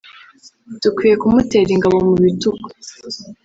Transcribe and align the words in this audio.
“Dukwiye 0.83 1.15
kumutera 1.21 1.69
ingabo 1.75 1.97
mu 2.07 2.15
bitugu 2.23 2.65